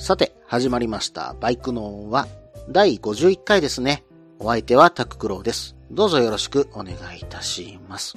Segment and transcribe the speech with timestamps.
[0.00, 1.36] さて、始まりました。
[1.40, 2.26] バイクの音は
[2.70, 4.02] 第51回ですね。
[4.38, 5.76] お相手はタククロウです。
[5.90, 8.16] どうぞよろしくお願いいたします。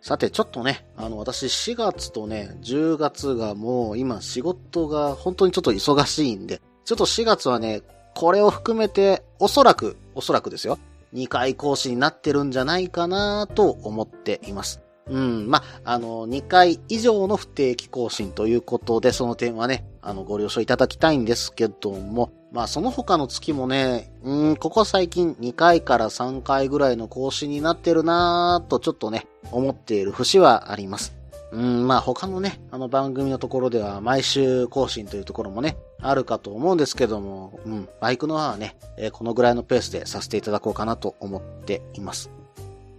[0.00, 7.82] さて、ちょっとね、あの、私4月とね、10月がもう今仕事が本当にちょっと忙しいんで、ちょっと4月はね、
[8.14, 10.78] これを含めて、おそらく、おそらくですよ。
[11.12, 14.80] 2回講師になってるんじゃないかなと思っています。
[15.10, 31.18] うん、まあ、あの、2回以上の不定期更新ということで、その点はね、あの、ご了承いただきたいんですけども、まあ、その他の月もね、うん、ここ最近2回から3回ぐらいの更新になってるなぁと、ちょっとね、思っている節はあります。
[31.50, 42.30] うん、まあ他のね、あの番組のところでは毎週更新というところもね、あるかと思うんですけども、うん、バイクのはね、えー、このぐらいのペースでさせていただこうかなと思っています。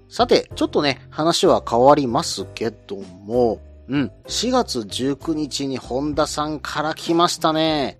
[0.09, 7.99] さて、ちょっとね、話は変わりますけども、うん、4月19日に本田さんから来ましたね。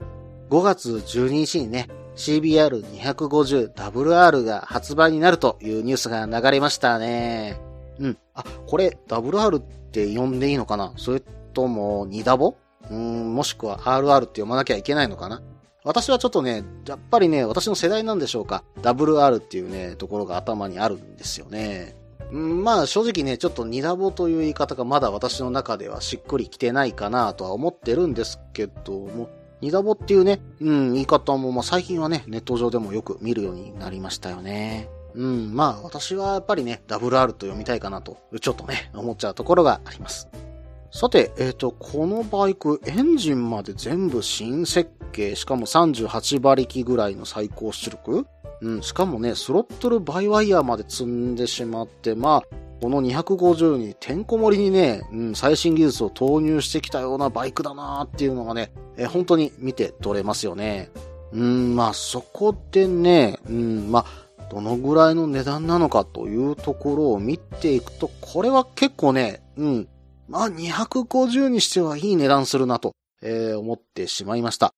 [0.49, 7.61] 5月12日にね、CBR250WR が発売になるというニュースが流れましたね。
[7.99, 8.17] うん。
[8.33, 10.93] あ、これ WR って呼んでいいのかな？
[10.97, 11.21] それ
[11.53, 12.55] とも2ダボ？
[12.89, 15.43] うん、もしくは RR って読まなきゃいけないのかな？
[15.83, 21.95] 私はちょっとね、やっぱりね、私の世代なんでしょうか？WR っていうね、ところが頭にあるんですよね。
[22.31, 29.29] まあ正直ね、ちょっとニダボという言い方がまだ私の中ではしっくりきてないかなとは思ってるんですけども、
[29.61, 34.89] ニダボっていうね、うん、言い方もまあ最近はね、ネット上でもよく見るようになりましたよね。
[35.15, 40.29] うん、まあ私はやっぱりね、WR と読みたいかなと、ちょっとね、思っちゃうところがあります。
[40.91, 48.25] さて、えっ、ー、と、このバイク、エンジンまで全部新設計、しかも38馬力ぐらいの最高出力
[48.61, 60.89] うん、しかもね、スロットルバイワイヤーまで積んでしまって、まあ、この250にてんこ盛りにね、うん、最新技術を投入してきたようなバイクだなーっていうのがね、え本当に見て取れますよね。
[61.31, 69.87] うん、まあそこでね、うん、まあ、どのぐらいの値段なのかというところを見ていくと、これは結構ね、うん、
[70.27, 74.73] まあ250にしてはいい値段するなと、えー、思ってしまいました。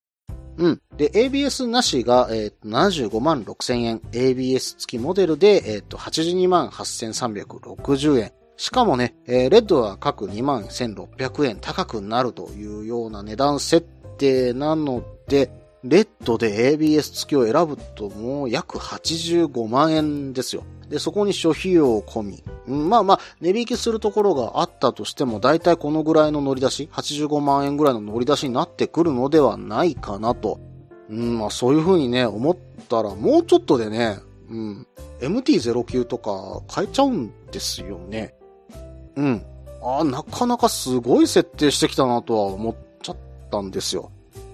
[0.58, 0.82] うん。
[0.98, 4.00] で、ABS なしが、えー、75万6千円。
[4.12, 8.32] ABS 付きモデルで、えっ、ー、と、82万8360円。
[8.58, 15.50] しかもね、えー、レッドは各2万1600円高くなるというような値段設定なので、
[15.84, 20.64] レッドで ABS 付きを選ぶともう約85万円ですよ。
[20.92, 22.44] で、そこに諸費用込み。
[22.68, 30.60] まあまあ、値引きするところがあったとしても、だいたいこのぐらいの乗り出し、85万円ぐらいの乗り出しになってくるのではないかなと。
[31.10, 32.58] うん、まあそういう風にね、思っ
[32.90, 34.20] たら、もうちょっとでね、
[34.50, 34.88] うん、
[35.22, 38.36] MT-09 とか変えちゃうんですよね。
[39.16, 39.46] うん。
[39.82, 43.18] ああなかなかすごい設定してきたなとは思っちゃっ
[43.50, 44.12] たんですよ。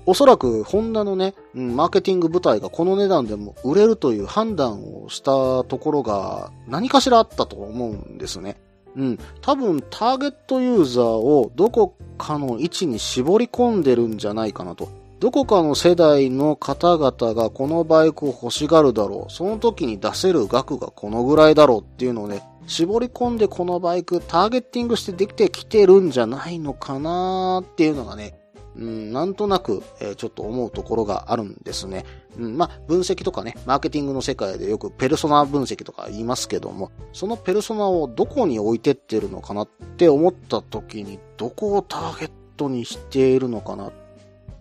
[0.07, 8.55] おそらく、ホンダのね、うん、マーケティング部隊がこの値段でも売れるという判断をしたところが何かしらあったと思うんですね。
[8.95, 9.19] うん。
[9.41, 14.87] 多分、ターゲットユーザーをどこかの位置に絞り込んでるんじゃないかなと。
[15.19, 19.31] どこかの世代の方々がこのバイクを欲しがるだろう。
[19.31, 28.39] その時に出せる額がこのぐらいだろうっていうのをね、絞り込んでこのバイクターゲッティングしてできてきてるんじゃないのかなーっていうのがね、
[28.77, 32.05] うん、なんとなく、えー、ちょっと思うところがあるんですね。
[32.37, 39.67] うん、まあ、分析とかね、マーケティングの世界でよくペルソナ分析とか言いますけども、そのペルソナをどこに置いてってるのかなっ
[39.97, 43.91] て思った時に、どこをターゲットにしているのかな。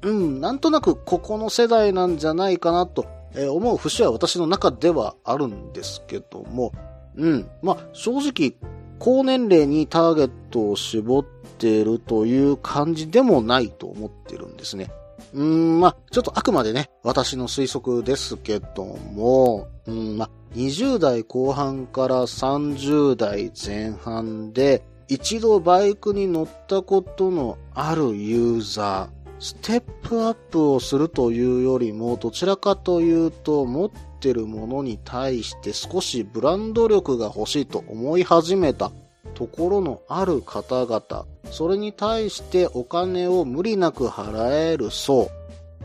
[0.02, 3.06] うん、なんとなくここの世代なんじゃないかなと、
[3.50, 6.72] 思う節は私の中ではあるんですけども、
[7.16, 8.54] うん、まあ、正直、
[8.98, 14.90] 高年齢にターゲットを絞っててるという感じでもないと思ってるんですね。
[15.34, 38.90] うん、まあ、ちょっとあくまでね、私の推測ですけども、うん、まあ、20代後半から30代前半で、一度バイクに乗ったことのあるユーザー、ステップアップをするというよりも、どちらかというと、持ってるものに対して少しブランド力が欲しいと思い始めた
[39.34, 45.30] ところのある方々、それに対してお金を無理なく払える層、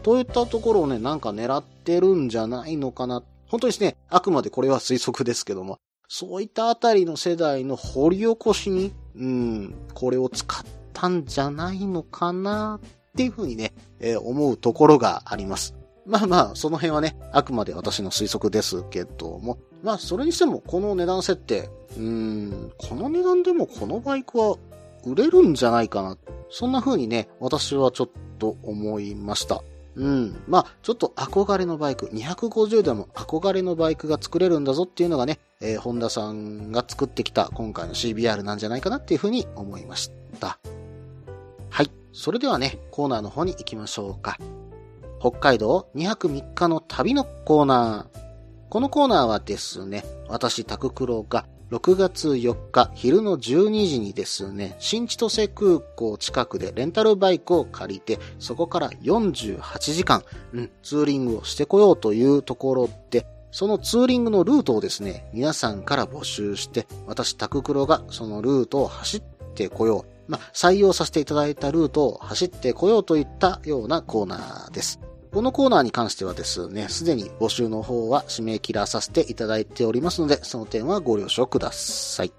[0.04, 3.24] といったところをね、なんか狙ってるんじゃないのかな。
[3.48, 5.78] 本当にですね、あくまでこれは推測ですけども、
[6.08, 15.76] そういったあたりの世代の掘り起こしに、うん、これを使ったんじゃないのかなっていうふうにね、えー、思うところがあります。
[16.06, 24.58] まあまあ、その辺はね、あくまで私の推測ですけども、まあ、それにしても、この値段設定、うーん、この値段でもこのバイクは
[25.06, 26.18] 売れるんじゃないかな。
[26.50, 28.10] そんな風にね、私はちょっ
[28.40, 29.64] と思いました。
[29.96, 30.44] うん。
[30.48, 40.60] まあ、ちょっと憧れのバイク、250でも憧れのバイクが作れるんだぞっていうのがね、えー、ホンダさんが作ってきた今回の CBR なんじゃないかなっていうふうに思いました。
[41.70, 41.92] はい。
[42.14, 44.38] それではね、コーナーの方に行きましょうか。
[45.22, 48.20] 北海道2泊3日の旅のコーナー。
[48.72, 60.24] このコーナーはですね、私、タククロが6月4日昼の12時にですね、新千歳空港近くでレンタルバイクを借りて、そこから48時間、
[60.54, 69.22] うん、ツーリングをしてこようというところで、そのツーリングのルートをですね、皆さんから募集して、私、タククロがそのルートを走っ
[69.54, 70.32] てこよう。
[70.32, 75.00] まあ、採用させていただいたルートを走ってこようといったようなコーナーです。
[75.32, 82.34] このコーナーに関してはですね、すでに募集の方は締め切らさせていただいておりますので、その点はご了承ください。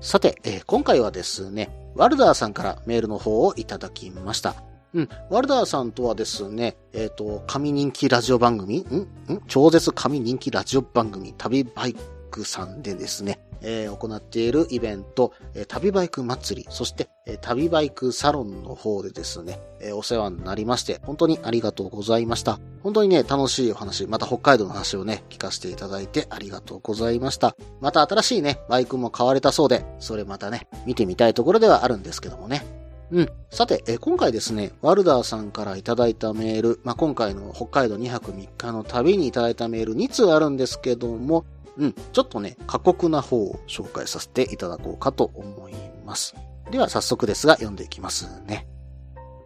[0.00, 4.56] さて、えー、今回はですね、ワルダーさんからメールの方をいただきました。
[4.92, 5.08] うん。
[5.30, 11.94] ワルダーさんとはですね、えっ、ー、と、神人気ラジオ番組、んん超絶神人気ラジオ番組、旅バイ
[12.32, 22.60] クさんでですね、えー、行っているイベント、えー、旅バイク祭り、そして、えー、旅バイクサロンの方でですね、えお世話になりまして、本当にありがとうございました。
[22.82, 27.56] 本当にね、楽しいお話、また北海道の話をね、聞かせていただいてありがとうございました。
[27.80, 32.64] また新しいね、バイクも買われたそうで、それまたね、見てみたいところではあるんですけどもね。
[33.10, 33.28] うん。
[33.50, 41.44] さて、え今回ですね、ワルダーさんからいただいたメール、まあ、今回の北海道2泊3日の旅にいただいたメール2通あるんですけども、
[41.76, 45.74] うん、ちょっとね、過酷な方を紹介させていただこうかと思い
[46.04, 46.34] ます。
[46.70, 48.66] では早速ですが読んでいきますね。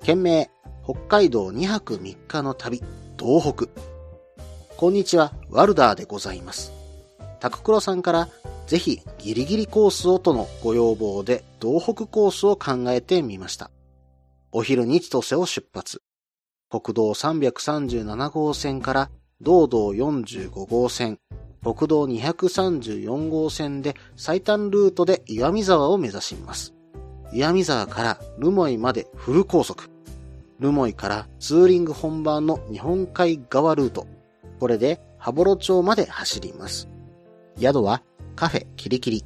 [0.02, 0.50] 件名、
[0.84, 2.82] 北海道2泊3日の旅、
[3.18, 3.66] 東北。
[4.76, 6.72] こんにちは、ワルダーでございます。
[7.40, 8.28] タククロさんから
[8.66, 13.70] ぜひギリギリコースをとのご要望で東北コースを考えてみました。
[14.52, 16.02] お昼に千歳を出発。
[16.70, 19.10] 国道337号線から
[19.40, 21.18] 道道45号線、
[21.62, 26.74] 国道234号線で最短ルートで岩見沢を目指します。
[27.32, 29.90] 岩見沢からルモイまでフル高速。
[30.58, 34.06] ルモイからツーリング本番の日本海側ルート。
[34.58, 36.88] これで羽幌町まで走ります。
[37.58, 38.02] 宿は
[38.36, 39.24] カフェキリキリ。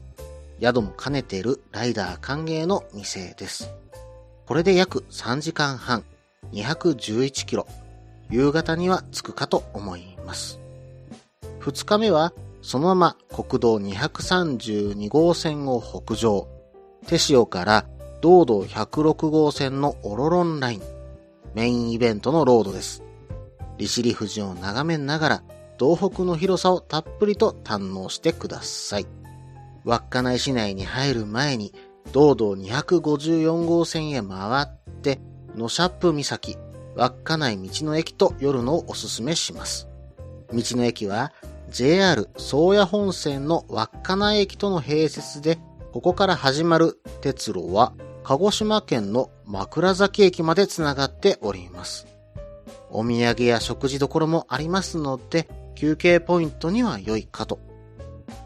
[0.60, 3.70] 宿も兼ねているライダー歓迎の店です。
[4.46, 6.04] これで約3時間半、
[6.52, 7.66] 211キロ。
[8.30, 10.63] 夕方には着くかと思います。
[11.64, 16.46] 2日目はそのまま国道232号線を北上。
[17.06, 17.86] 手塩から
[18.20, 20.82] 道道106号線のオロロンライン。
[21.54, 23.02] メインイベントのロードです。
[23.78, 25.42] 利尻富士を眺めながら、
[25.78, 29.06] 東北の広さをたっぷりと堪能してください。
[29.84, 31.72] 稚内市内に入る前に、
[32.12, 34.66] 道道254号線へ回っ
[35.00, 35.18] て、
[35.56, 36.58] 野シャップ岬、
[36.94, 39.88] 稚内道の駅と寄るのをおすすめします。
[40.52, 41.32] 道の駅は
[41.70, 45.58] JR 宗谷本線の稚内駅との併設で、
[45.92, 52.06] ここから始まる鉄路は、鹿児島県の枕崎駅までつながっております。
[52.90, 57.58] お土産や食事処もありますので、休憩ポイントには良いかと。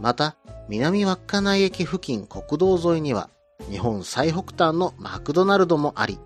[0.01, 0.37] また、
[0.69, 3.31] 南稚内駅付近国道沿いには、
[3.71, 6.19] 日本最北端のマクドナルドもあり、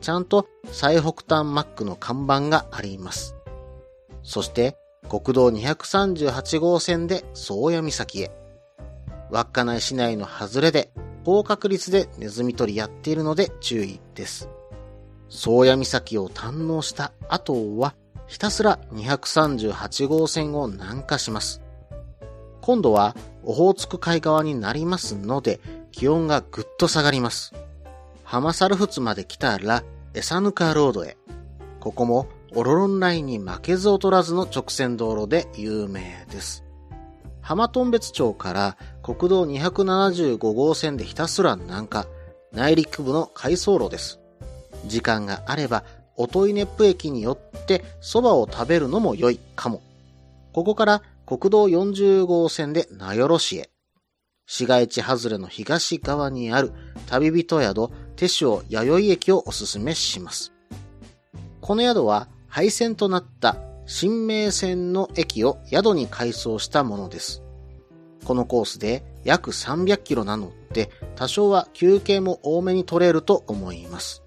[0.00, 3.34] ちゃんと最北端マックの看板があります。
[4.22, 4.76] そして、
[5.08, 8.30] 国道238号線で宗谷岬へ。
[9.30, 10.90] 稚内市内の外れで
[11.24, 14.48] 高確率でネズミ捕りやっているので注意です。
[15.28, 17.94] 宗谷岬を堪能した後は
[18.26, 21.60] ひたすら238号線を南下します。
[22.60, 25.60] 今度はオホーツク海側になりますので
[25.92, 27.52] 気温がぐっと下がります。
[28.22, 29.82] 浜猿仏まで来たら
[30.14, 31.16] エサヌカロードへ。
[31.80, 36.64] ここもオロロンラインに負けず劣らずの直線道路で有名です。
[37.40, 42.06] 浜頓別町から国道275号線でひたすら南下、
[42.52, 44.18] 内陸部の回送路です。
[44.86, 45.84] 時間があれば、
[46.16, 49.80] 音井ネップ駅によって蕎麦を食べるのも良いかも。
[50.52, 53.70] ここから国道40号線で名寄市へ。
[54.46, 56.72] 市街地外れの東側にある
[57.06, 60.52] 旅人宿手塩弥生駅をおすすめします。
[61.60, 67.42] この宿は廃線となった新名線の駅を宿に改装したものです。
[68.24, 74.22] このコースで約300キロなので多少は休憩も多めに取れると思います。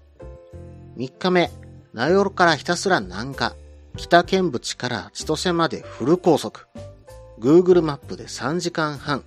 [0.96, 1.50] 3日目、
[1.92, 3.54] 名寄からひたすら南下、
[3.96, 6.66] 北見淵から千歳までフル高速。
[7.38, 9.22] Google マップで3時間半。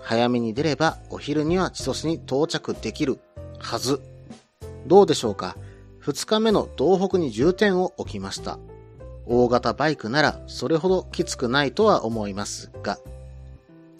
[0.00, 3.18] 早めに出ればお昼には千歳に到着できる
[3.58, 4.00] はず。
[4.86, 5.56] どうでしょうか？
[6.08, 8.58] 2日目の道北に重点を置きました。
[9.26, 12.98] 大型バイクならそれほどきつくないとは思いますが、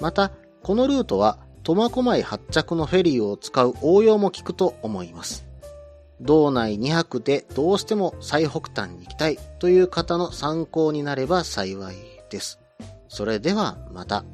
[0.01, 5.47] また、このルートは苫小牧発着のフェリーを使う応用も効くと思います。
[6.23, 11.97] 道内2泊でどうしても最北端に行きたいという方の参考になれば幸い
[12.31, 12.59] です。
[13.09, 14.25] それではまた。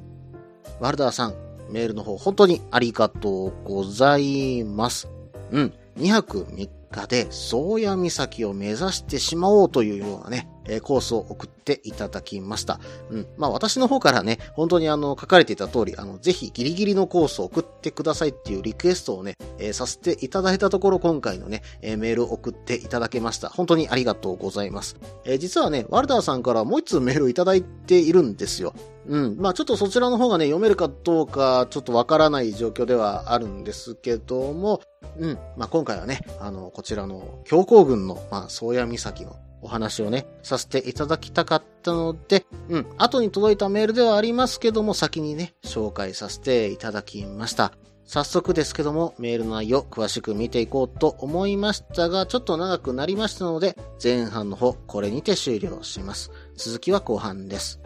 [0.78, 1.34] ワルダーさん、
[1.70, 5.08] メールの方本当にありがとうございます。
[5.50, 12.80] うん、2泊3日で宗谷岬を目指してしまおうというようなね、えコースを送っていただきました。
[13.10, 13.26] うん。
[13.36, 23.48] まあ私の方からね、本当にあの書かれていた通り、あの、ぜひギリギリのコースを送ってくださいっていうリクエストをね、えー、させていただいたところ今回のね、えー、メールを送っていただけました。
[23.48, 24.96] 本当にありがとうございます。
[25.24, 28.74] えー、実はね、ワルダーさんからもう一通メールをいただいているんですよ。
[29.06, 29.36] うん。
[29.38, 34.80] まあちょっとそちらの方がね、読めるかどうかちょっとわからない状況ではあるんですけども、
[35.18, 35.38] うん。
[35.56, 47.72] まあ今回はね、あの、こちらの強行軍の、まあ、宗谷岬のお話をね、させていただきたかったので、うん、後に届いたメールではありますけども、先にね、紹介させていただきました。
[48.06, 56.30] 早速ですけども、メールの内容詳しく見ていこうと思いましたが、ちょっと長くなりましたので、前半の方、これにて終了します。
[56.56, 57.83] 続きは後半です。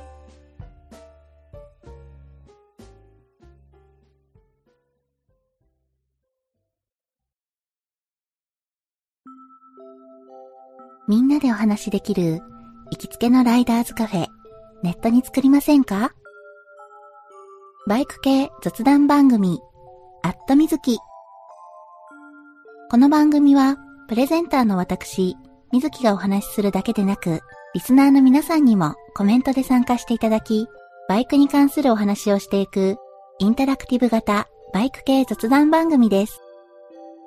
[11.07, 12.43] みんなでお話しできる
[12.91, 14.27] 行きつけのライダーズカフェ、
[14.83, 16.13] ネットに作りませんか？
[17.87, 19.59] バイク系雑談番組、
[20.23, 20.99] アットみずき。
[22.91, 23.77] この番組は、
[24.09, 25.37] プレゼンターの私、
[25.73, 27.41] みずきがお話しするだけでなく、
[27.75, 30.67] リスナーの皆さんにもコメントで参加していただき、
[31.09, 32.97] バイクに関するお話をしていく、
[33.39, 36.41] インタラクティブ型バイク系雑談番組です。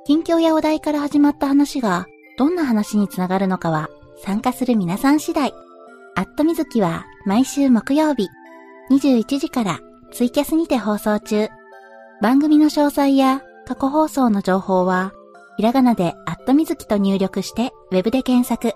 [0.04, 3.90] 近況やお題から始まった話が、どんな話につながるのかは
[4.24, 5.54] 参加する皆さん次第。
[6.16, 8.28] アットみずきは毎週木曜日
[8.90, 9.80] 21時から
[10.12, 11.50] ツイキャスにて放送中。
[12.22, 15.14] 番組の詳細や過去放送の情報は
[15.58, 18.76] ひらがなでアットみずきと入力してウェブで検索。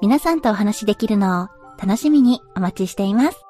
[0.00, 1.48] 皆さんとお話しできるのを
[1.78, 3.43] 楽しみにお待ちしています。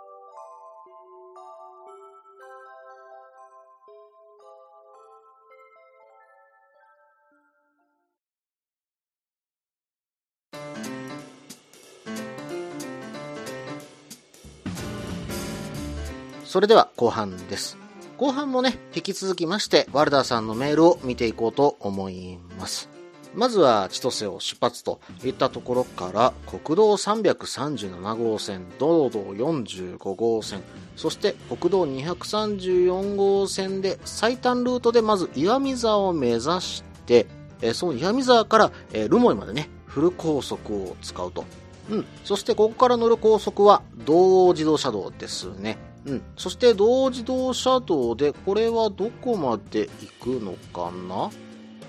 [16.55, 17.77] それでは後半です。
[18.17, 22.89] 後半もね、引き続きまして、ワルダーさんのメールを見ていこうと思います。
[23.35, 30.63] まずは千歳を出発といったところから、国道337号線、道道45号線、
[30.95, 37.27] そして国道234号線で最短ルートでまず岩見沢を目指して、
[37.73, 41.45] その岩見沢から留萌までね、フル高速を使うと。
[41.91, 42.07] うん。
[42.23, 45.93] そしてここから乗る高速は、道央自動車道ですね。
[46.07, 46.23] うん。
[46.37, 49.89] そして同自動車道で、これはどこまで
[50.21, 51.31] 行くのかな？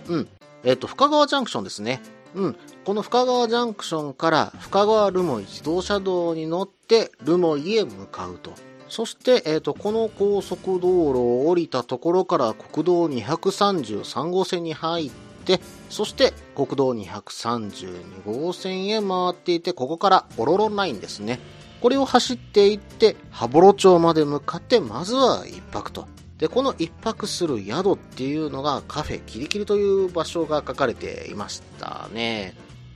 [0.08, 0.28] うん。
[0.64, 2.02] えっ、と、深川ジャンクションですね。
[2.34, 2.56] うん。
[2.86, 8.52] この深川ジャンクションから深川留萌自動車道に乗って留萌へ向かうと。
[8.88, 15.12] そして、えっ、と、この高速道路を降りたところから国道233号線に入っ
[15.46, 21.40] て、そして国道232号線へ回っていて、ここからオロロンラインですね。
[21.86, 26.08] これを走っていって、羽幌町まで向かって、まずは一泊と。
[26.40, 32.56] で、この一泊する宿っていうのがカフェキリキリという場所が書かれていましたね。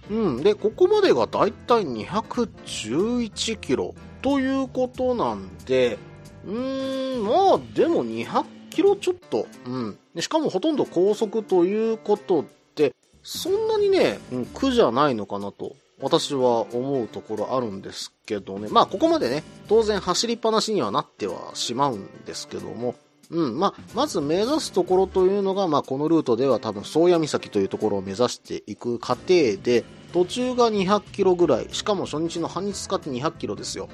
[0.10, 0.42] うん。
[0.42, 3.94] で、ここまでがだいたい211キロ
[4.24, 6.00] ということなんで、
[6.48, 9.46] うーん、まあでも200キロちょっと。
[9.68, 10.00] うん。
[10.20, 12.44] しかもほとんど高速ということ
[12.74, 14.18] で、そんなにね、
[14.56, 18.68] 苦じゃないのかなと私は思うところあるんですけどね。
[18.70, 22.96] まあ、ここまでね、当然走りっぱなしにはなってはしまうんですけども、
[23.32, 33.88] うん、まあ、まず目指すところというのが、まあ、このルートでは多分、宗谷岬というところを目指していく過程で、途中が200キロぐらい、しかも初日の半日使って200キロですよ。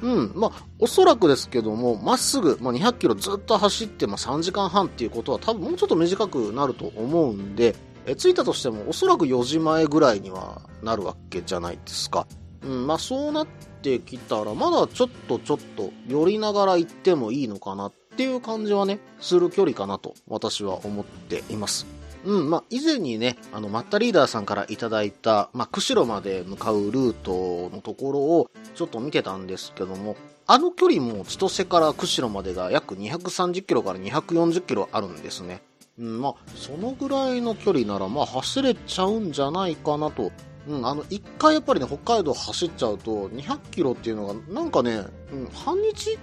[0.00, 7.74] うん、まあ、おそらくですけども、まっすぐ、まあ、200キロずっと走って、まあ、3時間半っていうことは多分もうちょっと短くなると思うんで、
[8.08, 12.26] え着いたとしてもおそらく4時前ぐらいにはなるわけじゃないですか。
[12.62, 13.46] うん、まあそうなっ
[13.82, 21.86] てきたら、まだちょっとちょっと寄りながら行ってもいいのかなっていう感じはね、する距離かなと私は思っています。
[22.24, 35.62] うん、まあ、以前にね、あの、マッタリーダーさんからいただいた、まあ、釧路まで向かうルートのところをちょっと見てたんですけども、あの距離も千歳から釧路までが約230キロから240キロあるんですね。
[35.98, 40.30] うん、まあ、そのぐらいの距離なら、まあ、走れちゃうんじゃないかなと。
[40.68, 46.18] うん、あの、一回やっぱりね、北海道走っちゃうと、200キロっていうのが、なんかね、うん、半日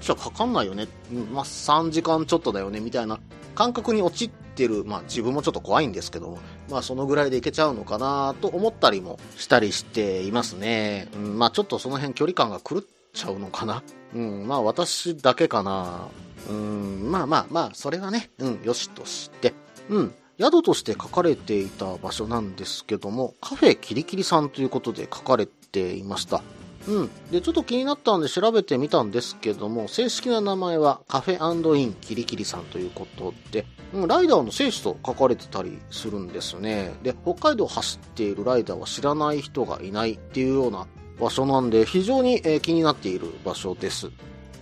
[0.00, 0.88] じゃかかんないよね。
[1.12, 3.18] うん、まあ、3時間ちょっとだよね、みたいな
[3.54, 6.38] 感覚に陥ってる、まあ、自分もちょっと怖いんですけども、
[6.68, 11.08] まあ、そのぐらいでいけちゃうのかなと思ったりもしたりしていますね。
[11.14, 13.82] うん、まあ、ちょっとその辺距離感が狂っちゃうのかな。
[14.14, 16.08] うん、まあ、私だけかな。
[16.48, 19.54] うん、まあまあまあ、それはね、うん、よしとして。
[19.88, 26.42] うん、宿として書かれていた場所なんですけども、カフェキリキリさんということで書かれていました。
[26.86, 27.10] うん。
[27.30, 36.92] で、ちょっと気になったんで調べてみたんですけども、正式な名前はカフェインキリキリさんということで、うん、ライダーの聖地と書かれてたりするんですね。
[37.02, 40.86] で、北海道を走っているライダーは知らない人がいないっていうような
[41.20, 44.10] 場所なんで、非常に、えー、気になっている場所です。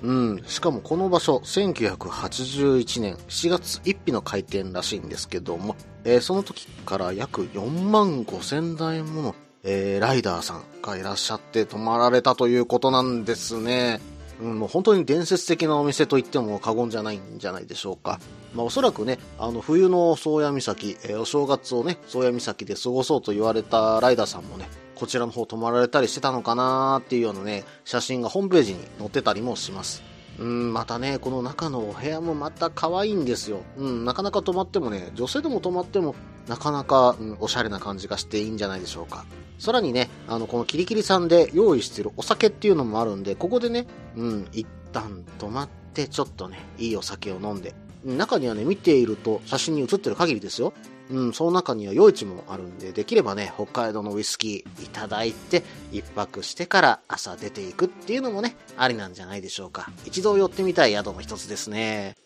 [0.03, 0.43] うん。
[0.47, 14.01] しかもこの場所、1981年7月1日の開店らしいんですけども、えー、その時から約4万5千台もの、えー、ライダーさんがいらっしゃって泊まられたということなんですね。
[14.41, 18.19] うん、もう本当に伝説的なお店と言っても過言じゃないんじゃないでしょうか。
[18.55, 24.69] まあおそらくね、あの冬の宗谷岬、えー、お正月をね、宗谷岬で過ごそうと言われたライダーさんもね、
[25.03, 30.01] こちらの方泊まられたりしてたのかなーっていうようなね、写真がホームページに載ってたりもします。
[30.39, 33.63] うん、またね、この中のお部屋もまた可愛いんですよ。
[33.77, 36.15] うん、なかなか泊まってもね、女性でも泊まっても、
[36.47, 39.25] なかなか、うん、おしゃれな感じがしていいんじゃないでしょうか。
[39.59, 50.73] さらにね、あの、このキリキリさんで用意してるお酒っていうのもあるんで、ここでね、うん、一旦泊まって、ちょっとね、いいお酒を飲んで、中にはね、見ていると、写真に写ってる限りですよ。
[51.13, 59.91] うん、その中には夜市もあるんで、できればね、北海道のウイスキーいただいて、一泊してから朝出ていくっていうのもね、ありなんじゃないでしょうか。
[60.07, 62.17] 一度寄ってみたい宿の一つですね。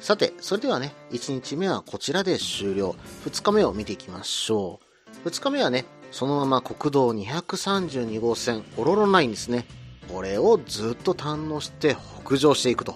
[0.00, 2.94] さて、それではね、1日目はこちらで終了。
[3.24, 4.78] 2日目を見ていきましょ
[5.24, 5.28] う。
[5.28, 9.66] 2日目はね、そのまま国道232号線、オロロラインですね。
[10.12, 12.94] これをずっと堪能して北上していくと。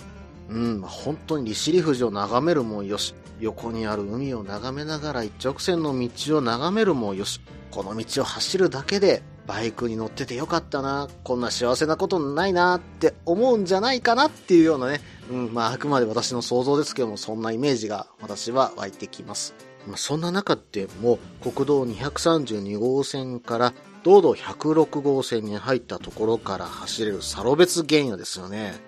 [0.51, 19.55] うん、本当に利尻富士を眺めるもよし、横にある海を眺めながら一直線の道を眺めるもよし、この道を走るだけでバイクに乗っててよかったな、こんな幸せなことないなって思うんじゃないかなっていうようなね、うん、まああくまで私の想像ですけども、そんなイメージが私は湧いてきます。
[19.87, 23.73] まあ、そんな中でも国道232号線から
[24.03, 28.88] 道道106号線に入ったところから走れるサロベツ原野ですよね。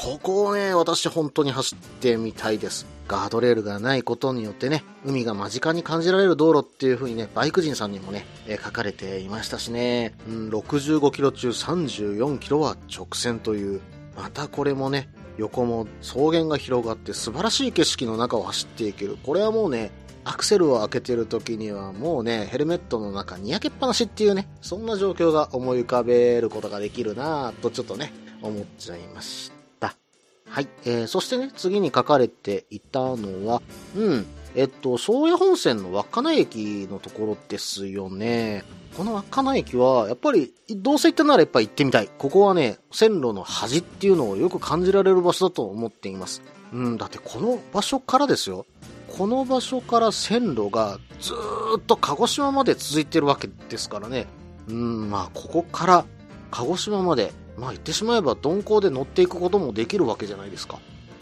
[0.00, 2.86] ここをね、私本当に走ってみたいです。
[3.08, 13.80] ガードレールがないことによってね、海が間近に感じられる道路っていう風にね、バイク人さんにもね、え書かれていましたしね、うん、65キロ中34キロは直線という、
[14.16, 19.18] またこれもね、横も草原が広がって素晴らしい景色の中を走っていける。
[19.24, 19.90] これはもうね、
[20.22, 29.57] アクセルを開けてる時にはもうね、ヘルメットの中に焼けっぱなしっていうね、そんな状況が思い浮かべることができるなぁとちょっとね、思っちゃいました。
[30.48, 30.68] はい。
[30.84, 33.62] えー、そしてね、次に書かれていたのは、
[33.96, 38.64] うん、えっと、宗谷本線の稚内駅のところですよね。
[38.96, 42.10] この稚内駅は、やっぱり、どうせ行ったならやっぱ行ってみたい。
[42.18, 46.42] ここはね、線路の端っていうのをよく感じられる場所だと思っています。
[46.72, 48.66] うん、だってこの場所からですよ。
[49.16, 51.32] この場所から線路がず
[51.78, 54.26] っと鹿児島まで続いてるわけですからね。
[54.68, 56.04] うん、まあ、ここから
[56.50, 60.78] 鹿児島までまあ言ってしまえば鈍行で乗っていくこともできるわけじゃないですか。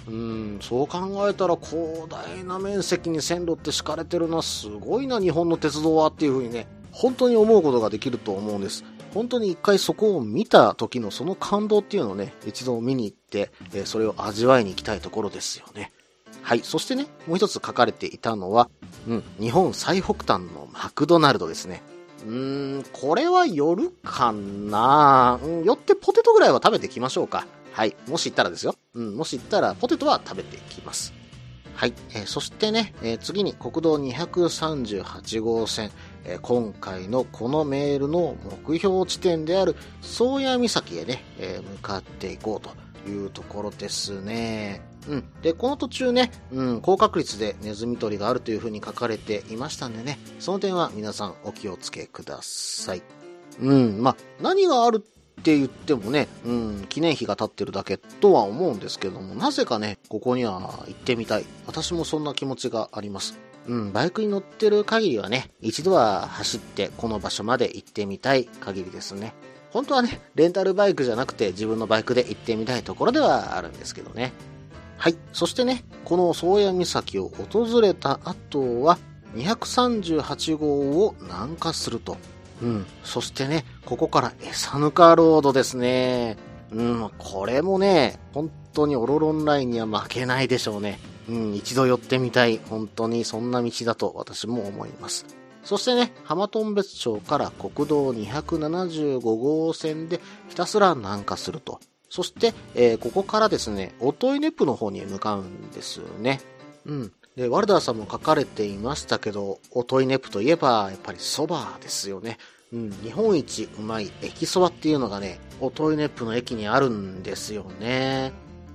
[0.08, 8.84] うん、そう考えたら広大な面積に線路って敷かれてるな、すごいな、日本の鉄道はっていうふうにね、本当に思うことができると思うんです。
[9.12, 15.92] 本当に一回そこを見た時のその感動っていうのをね、一度見に行って、え、それを味わいに行きたいところですよね。
[16.42, 16.60] はい。
[16.62, 18.68] そしてね、もう一つ書かれていたのは、
[19.08, 21.82] うん、日本最北端のマクドナルドですね。
[22.24, 27.46] うーん、これは夜かなうん、よってポテトぐらいは食べてきましょうか。
[27.72, 27.94] はい。
[28.08, 28.74] もし行ったらですよ。
[28.94, 31.12] うん、もし行ったらポテトは食べていきます。
[31.74, 31.92] はい。
[32.14, 35.90] えー、そしてね、えー、次に国道238号線、
[36.24, 38.34] えー、今回のこのメールの
[38.66, 44.80] 目標地点である宗谷岬へね、え向かっていこうというところですね。
[45.08, 45.24] うん。
[45.42, 53.02] で、この途中ね、うん、高確率でネズミ捕りがあるという風に書かれていましたんでね、その点は皆さんお気をつけください。
[53.60, 61.44] うん、ま、何があるって言ってもね、うん、記念碑が立ってるだけとは思うんですけども、なぜかね、ここには行ってみたい。
[61.66, 63.38] 私もそんな気持ちがあります。
[63.68, 69.34] うん、バイクに乗ってる限りはね、一度は走ってこの場所まで行ってみたい限りですね。
[69.72, 74.32] 本当はね、レンタルバイクじゃなくて自分のバイクで行ってみたいところではあるんですけどね。
[74.96, 75.16] はい。
[75.32, 78.98] そしてね、この宗谷岬を訪れた後は、
[79.34, 82.16] 238号を南下すると。
[82.62, 82.86] うん。
[83.04, 86.36] そしてね、ここから餌ぬかロードですね。
[86.72, 90.98] うん、これもね、本当にオロロンラインには負けないでしょうね。
[91.28, 92.60] うん、一度寄ってみたい。
[92.68, 95.26] 本当にそんな道だと私も思います。
[95.64, 101.80] そしてね、浜頓別町から国道275号線でひたすら南下すると。
[102.08, 106.40] そして、えー、ここからですね、オトイネップの方に向かうんですよね。
[106.86, 107.12] うん。
[107.36, 112.38] で、ワルダーさんも書かれていましたけど、オトイネップといえば、やっぱり蕎麦ですよね。
[112.72, 118.32] うん、日本一うまい駅そばっていうのがね、オトイネップの駅にあるんですよね。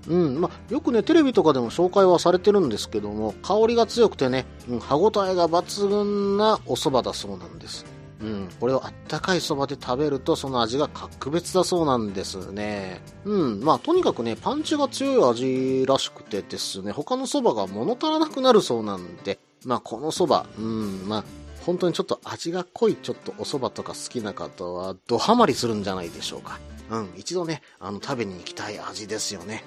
[0.08, 7.86] うん、まあ、よくね、テレビとかでも紹介はされてるんですけども、香りが強くてね、うん、歯応えが抜群なお蕎麦だそうなんです。
[8.22, 13.02] うん、これをあったかい蕎麦で食べるとその味が格別だそうなんですね。
[13.26, 21.24] うん、まあとにかくね、パンチが強い味らしくてですね、他の蕎麦が物足らなくなるそうなんで、まあこの蕎麦、うん、まあ
[21.66, 26.60] 本当にちょっと味が濃いちょっとお蕎麦とか好きな方はドハマりするんじゃないでしょうか。
[26.92, 29.64] うん、一度ね、あの食べに行きたい味ですよね。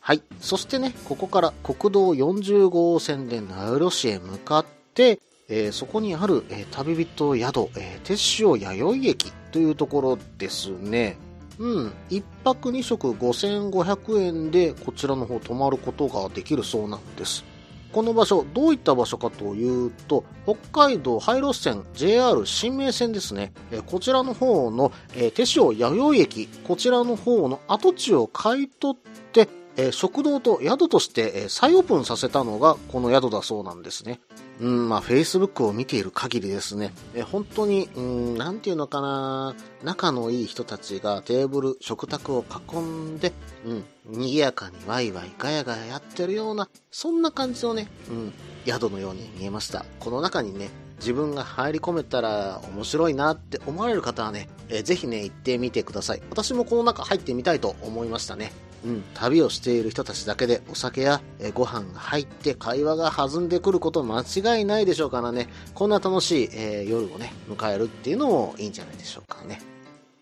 [0.00, 0.22] はい。
[0.40, 5.20] そしてね、ここから国道40号線で名寄市へ向かって、
[5.54, 11.18] えー、そこにある、えー、旅人宿、えー、鉄潮弥生駅というところですね。
[11.58, 11.92] うん。
[12.08, 17.44] 一泊二食5500円でこちらの方泊まることができるそうなんです。
[17.92, 23.52] この場所、どういった場所かというと、北海道廃路線 JR 新名線ですね。
[23.70, 29.00] えこちらの方の、え手塩弥生駅、こちらの方の跡地を買い取っ
[29.32, 34.20] て、えー、食堂と宿として、えー、再オープンさせたのがこの宿だそうなんですね。
[34.60, 43.32] うん、まあ、Facebook を見ている限りですね、えー、本当に、うん、なんていうのかな、仲のいい人たちがテーブル、食卓を囲んで、
[43.64, 48.32] うん、賑やかにワイワイガヤガヤやってるような、そんな感じのね、うん、
[48.66, 49.84] 宿のように見えました。
[50.00, 56.22] この中にね、自分が入り込めたら面白いなって思われる方はね、えー、ぜひね、行ってみてください。
[56.30, 58.52] 私もこの中入ってみたいと思いましたね。
[58.84, 69.60] うん、旅をしている人たちだけでお酒やえご飯が入って会話が弾んでくること間違いないでしょうからね、こんな楽しい、えー、夜をね、迎えるっていうのもいいんじゃないでしょうかね。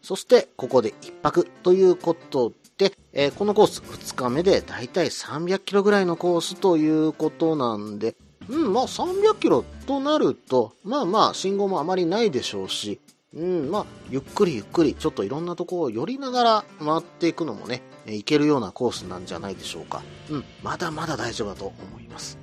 [0.03, 8.16] そして、ここで一泊ということで、えー、このコース2日目でだいたい300キロぐらいのコースということなんで、
[8.49, 12.99] うん、まあ300キロとなると、まあまあ信号もあまりないでしょうし、
[13.32, 20.02] うん、まあ、ゆっくりゆっくり、ちょっといろんなとこを寄りながら回っていくのもね、いけるようなコースなんじゃないでしょうか。
[20.30, 22.38] うん、まだまだ大丈夫だと思います。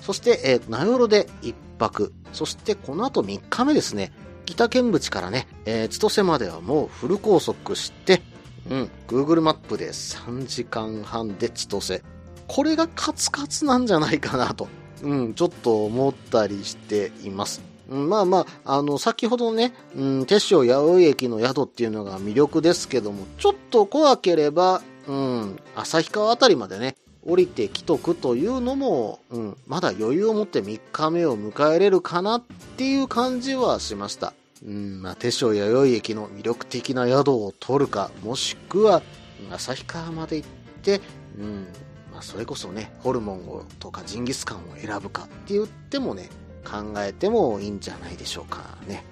[0.00, 2.14] そして、えー、名寄で一泊。
[2.32, 4.12] そして、この後3日目ですね。
[4.46, 8.22] 北見淵からね、えー、千歳まではもうフル高速して、
[8.70, 12.02] うん、Google マップで3時間半で千歳。
[12.48, 14.68] これがカツカツなんじゃないかなと、
[15.02, 17.69] うん、ちょっと思ったりしています。
[17.90, 32.42] まあまあ、あの、先ほどね、うん、手塩八百駅の宿っていうのが魅力ですけども、ちょっと怖ければ、うん、旭川あたりまでね、降りてきとくというのも、うん、まだ余裕を持って3日目を迎えれるかなっ
[32.76, 34.32] ていう感じはしました。
[34.64, 39.02] うん、まあ、手塩弥生駅の魅力的な宿を取るか、もしくは、
[39.50, 40.48] 旭川まで行っ
[40.82, 41.00] て、
[41.38, 41.66] うん、
[42.12, 46.28] まあ、それこそね、ホルモンをとかジンギスカンを選ぶかって言ってもね、
[46.64, 49.04] 考えてもいいんじゃないでしょうかね。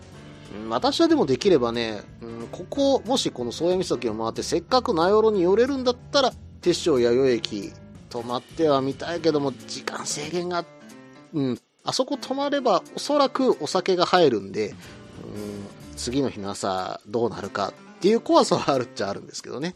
[0.68, 7.72] 私はでもできればね、うん、ここ、もしこの宗谷岬を回ってせっかく名寄に寄れるんだったら、鉄匠弥生駅
[8.08, 10.64] 泊まってはみたいけども、時間制限が、
[11.34, 14.76] うん、あそこ泊まればおそらくお酒が入るんで、うん、
[15.96, 19.74] 次の日の朝どうなるかっていう怖さはあるっちゃあるんですけどね。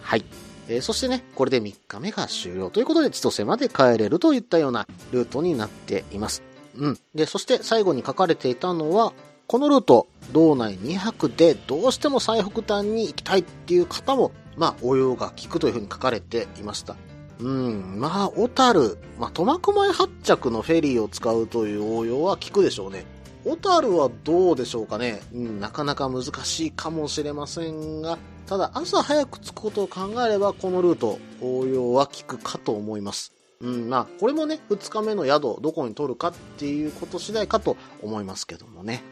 [0.00, 0.24] はい。
[0.68, 6.42] えー、そしてね、これで3日目が終了ということで、千歳まで帰れるといったようなルートになっています。
[6.76, 6.98] うん。
[7.14, 9.12] で、そして最後に書かれていたのは、
[9.46, 16.96] このルート、道内2泊でどうしても最北端に行きたいっていう方も、まあ、応用が効くというふうに書かれていました。
[17.38, 23.04] うん、まあ、小樽、まあ、苫小牧発着のフェリーを使うという応用は効くでしょうね。
[23.44, 33.32] 小樽はどうでしょうかね、うん、なかなか難しいかもしれませんが、ただ朝早く着くことを考えれば、このルート、応用は効くかと思います。
[33.62, 39.02] うん、まあ、これもね、2日目の宿、どこに取るかっていうこと次第かと思いますけどもね。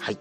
[0.00, 0.18] はい。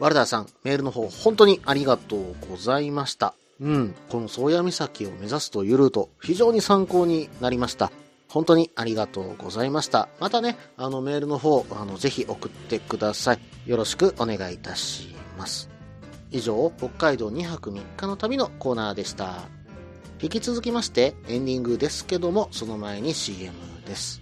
[0.00, 3.34] ワルダーさん、メールの方、本当にありがとうございました。
[3.60, 7.92] うん、この宗谷岬を目指すというルート、非常に参考になりました。
[8.30, 10.08] 本当にありがとうございました。
[10.18, 13.40] またね、あのメールの方、あの、ぜひ送ってください。
[13.66, 15.68] よろしくお願いいたします。
[16.30, 19.59] 以上、北海道2泊3日の旅のコーナーでした。
[20.22, 23.54] 引き続きましてエンディングですけども、その前に CM
[23.86, 24.20] です。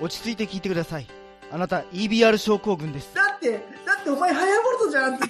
[0.00, 1.17] 落ち着いて聞いてください。
[1.50, 3.08] あなた EBR 症候群です。
[3.14, 3.52] だって、
[3.86, 5.24] だってお前ハヤボルトじゃんって。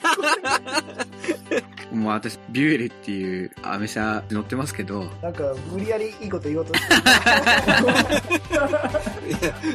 [1.94, 6.87] もう私、ビュエルっていうアメ車乗ってますけど、なんか、無理やりいいこと言おうとして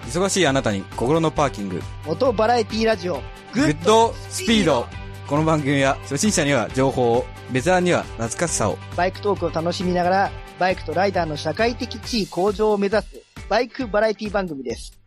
[0.05, 1.81] 忙しいあなたに心のパーキング。
[2.05, 3.21] 元バラエティラジオ、
[3.53, 4.85] グッドスピード。
[5.27, 8.77] この番組は初心者には情報を、ベテランには懐かしさを。
[8.97, 13.07] バイクトークを楽しみながら、バイクとライダーの社会的地位向上を目指す、
[13.49, 15.02] バイクバラエティ番組です。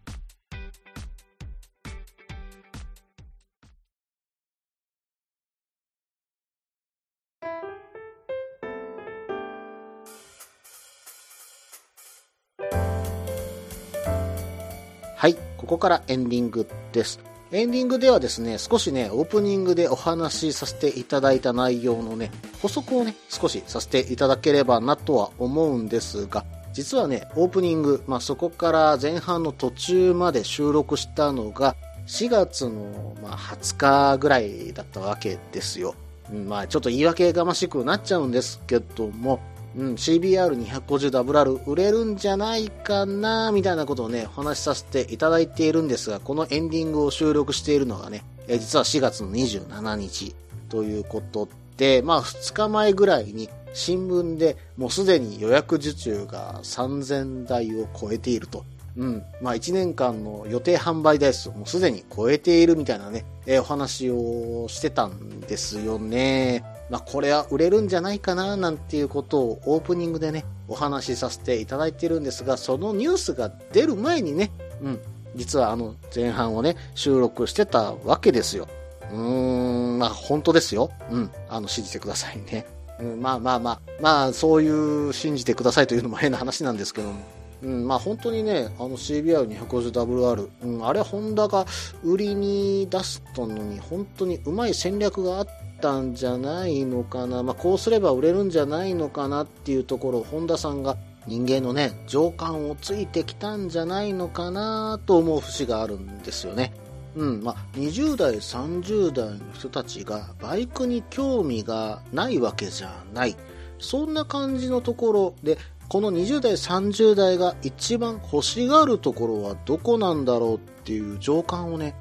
[15.16, 17.20] はい、ここからエンディングです。
[17.50, 31.76] エンディングではですね、少しね、オープニングでお話しさせていただいた内容のね、補足をね、少しさせていただければなとは思うんですが、実はね、オープニング、まあ、そこから前半の途中まで収録したのが、
[32.07, 35.94] 4月の、ま、20日ぐらいだったわけですよ。
[36.31, 39.40] まあ、ちょっと言い訳がましくなっちゃうんですけども、
[39.77, 50.35] うん、CBR250WR 売れるんじゃないかな、みたいなことをね、お話しさせていただいているんですが、このエンディングを収録しているのがね、え実は4月の27日
[50.71, 58.65] ということで、まあ2日前ぐらいに新聞でもうすでに予約受注が3000台を超えていると。
[58.97, 59.23] うん。
[59.43, 66.65] まあ1年間の予定販売台数もうすでに超えているみたいなね、えお話をしてたんですよね。
[66.90, 74.51] まあこれは売れるんじゃないかななんていうことをオープニングでね、お話しさせていただいてるんですが、そのニュースが出る前にね、
[74.83, 75.01] うん、
[75.35, 78.68] 実はあの前半をね、収録してたわけですよ。
[79.11, 80.90] うーん、まあ本当ですよ。
[81.11, 82.66] うん、あの信じてくださいね。
[83.01, 87.20] うん、まあまあまあ、まあそういう信じてくださいというのも変な話なんですけども。
[87.62, 91.66] うん、まあ本当にね、あの CBR250WR、うん、あれホンダが
[92.05, 106.73] 売りに出したのに本当にうまい戦略があってたんじゃないのかな、まあこうすれば売れるんじゃないのかなっていうところをホンダさんが人間のね、情感をついてきたんじゃないのかなと思う節があるんですよね。
[107.17, 113.37] うん、まあ、20代、30代の人たちがバイクに興味がないわけじゃない。
[113.79, 115.59] そんな感じのところで、
[115.89, 121.97] この20代、30代が一番欲しがるところはどこなんだろうっていう情感をね、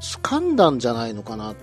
[0.00, 1.54] 掴んだんじゃないのかなっ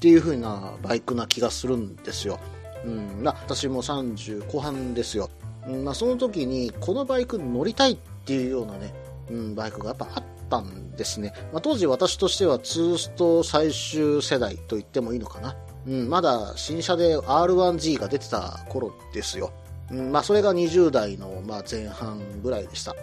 [0.00, 2.40] っていう風なバイクな気がするんですよ。
[2.86, 5.28] うん、私も30後半ですよ。
[5.68, 8.94] うんまあ、その時にこのバイク乗りたいっていうようなね、
[9.28, 11.34] うん、バイクがやっぱあったんですね。
[11.52, 15.54] まあ、当時私としては2スト最終世代と言ってもいいのかな。
[15.86, 19.52] うん、まだ新車で R1G が出てた頃ですよ。
[19.90, 22.96] うん、まあそれが20代のま前半ぐらいでした。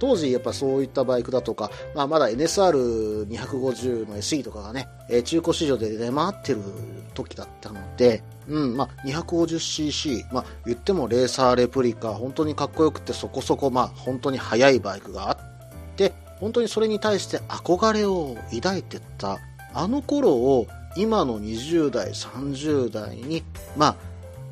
[0.00, 6.62] 当時やっぱそういったバイクだとか、まあまだ NSR250 の SE とかがね、え中古市場で出回ってる
[7.14, 15.38] 時だったので、うん、まあ 250cc、まあ言ってもレーサーレプリカ、本当にかっこよくてそこそこまあ本当に速いバイクがあっ
[15.96, 19.38] て、本当にそれに対して憧れを抱いてた、
[19.74, 23.44] あの頃を今の20代、30代に、
[23.76, 23.96] ま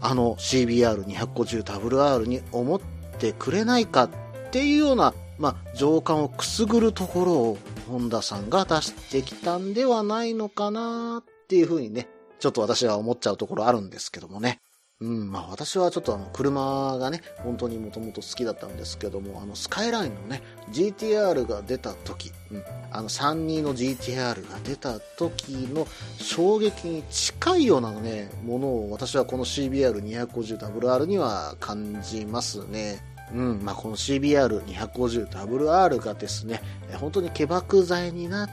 [0.01, 2.81] あ、あの CBR250WR に思っ
[3.19, 4.11] てくれないかっ
[4.51, 14.61] ていうような、まあ、情感をくすぐるところを本田さんが出してきたんではないのかなっていうふうにね、ちょっと私は思っちゃうところあるんですけどもね。
[15.01, 25.87] うん、まあ私はちょっとあの車がね、本当にもともと好きだったんですけども、あのスカイラインのね、GTR が出た時、うん、あの32の GTR が出た時の
[26.19, 33.01] 衝撃に近いようなね、ものを私はこの CBR250WR には感じますね。
[33.33, 36.63] うん、まあこの CBR250WR がですね、
[36.95, 38.51] 本当に起爆剤になっ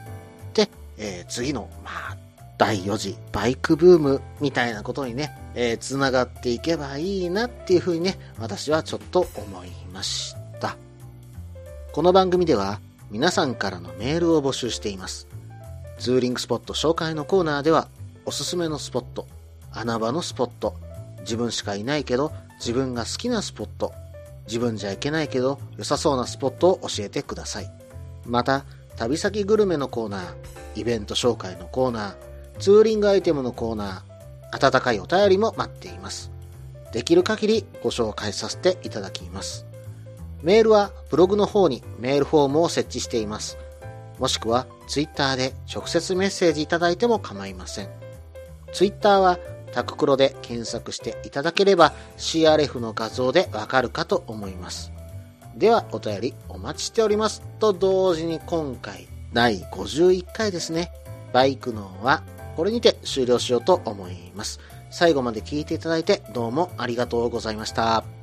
[0.52, 2.16] て、えー次の、まあ、
[2.58, 10.76] 第4次バイクブームみたいなことにね、えー、繋がっていけばいいなっていうふうにね、私はちょっと思いました。
[11.92, 15.28] この番組では皆さんからのメールを募集しています。
[15.98, 17.88] ツーリングスポット紹介のコーナーでは、
[18.24, 19.26] おすすめのスポット、
[19.72, 20.76] 穴場のスポット、
[21.20, 23.92] 自分しかいないけど自分が好きなスポット、
[24.46, 27.70] 自分じゃいけないけど良さそうなスポットを教えてください。
[28.24, 28.64] また、
[28.96, 30.34] 旅先グルメのコーナー、
[30.74, 36.30] イベント紹介のコーナー、ツーリングアイテムのコーナー、温かいお便りも待っています。
[36.92, 39.66] できる限りご紹介させていただきます。
[40.42, 43.58] メールはブログの方にメールフォームを設置しています。
[44.18, 47.88] もしくはツイッターで直接メッセージいただいても構いません。
[48.72, 49.38] ツイッターは
[49.76, 54.90] タククロで検索していただければ CRF の画像でわかるかと思います。
[55.54, 57.42] ではお便りお待ちしております。
[57.58, 60.92] と同時に今回第51回ですね。
[61.34, 62.22] バイクのは
[62.56, 64.60] これにて終了しようと思います。
[64.88, 68.15] 最後まで聞いていただいてどうもありがとうございました。